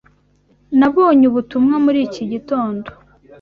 [0.79, 2.87] Nabonye ubutumwa muri iki gitondo.